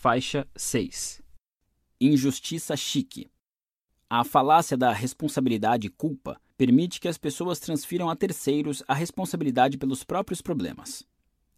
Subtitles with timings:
[0.00, 1.20] Faixa 6
[2.00, 3.26] Injustiça chique.
[4.08, 9.76] A falácia da responsabilidade e culpa permite que as pessoas transfiram a terceiros a responsabilidade
[9.76, 11.02] pelos próprios problemas.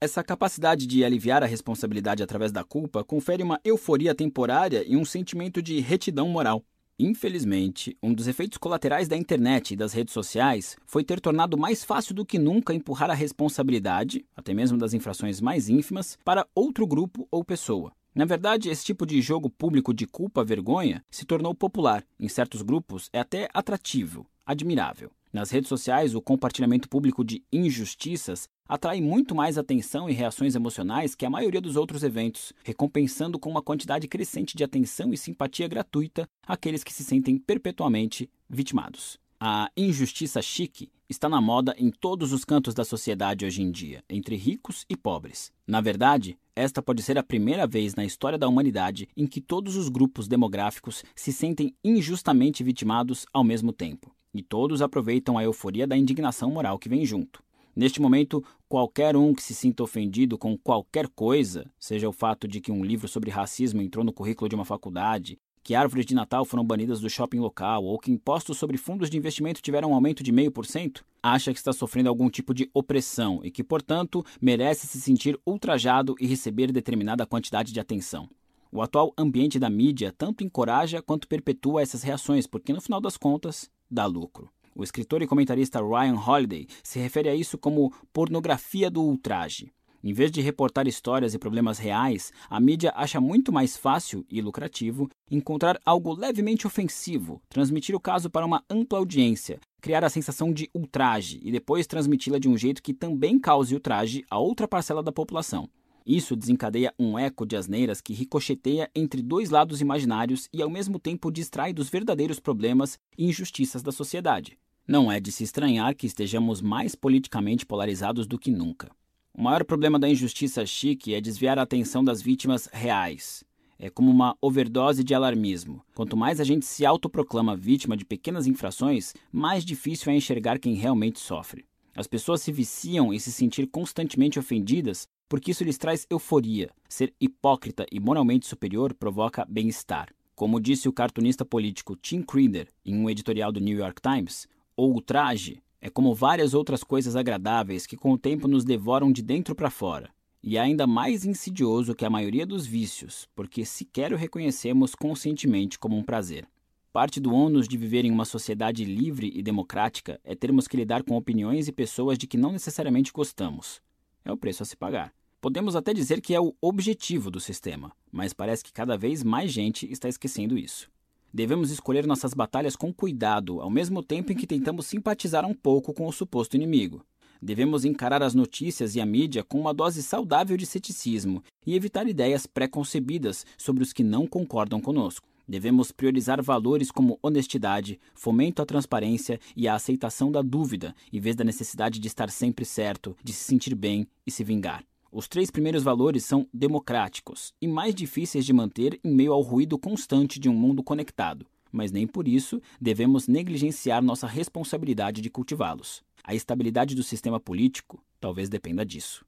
[0.00, 5.04] Essa capacidade de aliviar a responsabilidade através da culpa confere uma euforia temporária e um
[5.04, 6.64] sentimento de retidão moral.
[6.98, 11.84] Infelizmente, um dos efeitos colaterais da internet e das redes sociais foi ter tornado mais
[11.84, 16.86] fácil do que nunca empurrar a responsabilidade, até mesmo das infrações mais ínfimas, para outro
[16.86, 17.92] grupo ou pessoa.
[18.12, 22.04] Na verdade, esse tipo de jogo público de culpa-vergonha se tornou popular.
[22.18, 25.12] Em certos grupos, é até atrativo, admirável.
[25.32, 31.14] Nas redes sociais, o compartilhamento público de injustiças atrai muito mais atenção e reações emocionais
[31.14, 35.68] que a maioria dos outros eventos, recompensando com uma quantidade crescente de atenção e simpatia
[35.68, 39.19] gratuita aqueles que se sentem perpetuamente vitimados.
[39.42, 44.04] A injustiça chique está na moda em todos os cantos da sociedade hoje em dia,
[44.06, 45.50] entre ricos e pobres.
[45.66, 49.76] Na verdade, esta pode ser a primeira vez na história da humanidade em que todos
[49.76, 54.14] os grupos demográficos se sentem injustamente vitimados ao mesmo tempo.
[54.34, 57.42] E todos aproveitam a euforia da indignação moral que vem junto.
[57.74, 62.60] Neste momento, qualquer um que se sinta ofendido com qualquer coisa, seja o fato de
[62.60, 66.44] que um livro sobre racismo entrou no currículo de uma faculdade, que árvores de Natal
[66.44, 70.22] foram banidas do shopping local ou que impostos sobre fundos de investimento tiveram um aumento
[70.22, 75.00] de 0,5%, acha que está sofrendo algum tipo de opressão e que, portanto, merece se
[75.00, 78.28] sentir ultrajado e receber determinada quantidade de atenção.
[78.72, 83.16] O atual ambiente da mídia tanto encoraja quanto perpetua essas reações, porque no final das
[83.16, 84.48] contas, dá lucro.
[84.74, 89.72] O escritor e comentarista Ryan Holiday se refere a isso como pornografia do ultraje.
[90.02, 94.40] Em vez de reportar histórias e problemas reais, a mídia acha muito mais fácil e
[94.40, 100.54] lucrativo encontrar algo levemente ofensivo, transmitir o caso para uma ampla audiência, criar a sensação
[100.54, 105.02] de ultraje e depois transmiti-la de um jeito que também cause ultraje a outra parcela
[105.02, 105.68] da população.
[106.06, 110.98] Isso desencadeia um eco de asneiras que ricocheteia entre dois lados imaginários e ao mesmo
[110.98, 114.56] tempo distrai dos verdadeiros problemas e injustiças da sociedade.
[114.88, 118.90] Não é de se estranhar que estejamos mais politicamente polarizados do que nunca.
[119.32, 123.44] O maior problema da injustiça chique é desviar a atenção das vítimas reais.
[123.78, 125.82] É como uma overdose de alarmismo.
[125.94, 130.74] Quanto mais a gente se autoproclama vítima de pequenas infrações, mais difícil é enxergar quem
[130.74, 131.64] realmente sofre.
[131.96, 136.70] As pessoas se viciam em se sentir constantemente ofendidas porque isso lhes traz euforia.
[136.88, 140.08] Ser hipócrita e moralmente superior provoca bem-estar.
[140.34, 144.86] Como disse o cartunista político Tim Creeder em um editorial do New York Times, o
[144.86, 149.54] ultraje é como várias outras coisas agradáveis que com o tempo nos devoram de dentro
[149.54, 150.10] para fora.
[150.42, 155.78] E é ainda mais insidioso que a maioria dos vícios, porque sequer o reconhecemos conscientemente
[155.78, 156.46] como um prazer.
[156.92, 161.02] Parte do ônus de viver em uma sociedade livre e democrática é termos que lidar
[161.04, 163.80] com opiniões e pessoas de que não necessariamente gostamos.
[164.24, 165.12] É o preço a se pagar.
[165.40, 169.50] Podemos até dizer que é o objetivo do sistema, mas parece que cada vez mais
[169.52, 170.90] gente está esquecendo isso.
[171.32, 175.92] Devemos escolher nossas batalhas com cuidado, ao mesmo tempo em que tentamos simpatizar um pouco
[175.92, 177.04] com o suposto inimigo.
[177.40, 182.06] Devemos encarar as notícias e a mídia com uma dose saudável de ceticismo e evitar
[182.08, 185.26] ideias pré-concebidas sobre os que não concordam conosco.
[185.48, 191.34] Devemos priorizar valores como honestidade, fomento à transparência e a aceitação da dúvida, em vez
[191.34, 194.84] da necessidade de estar sempre certo, de se sentir bem e se vingar.
[195.12, 199.76] Os três primeiros valores são democráticos e mais difíceis de manter em meio ao ruído
[199.76, 206.00] constante de um mundo conectado, mas nem por isso devemos negligenciar nossa responsabilidade de cultivá-los.
[206.22, 209.24] A estabilidade do sistema político talvez dependa disso.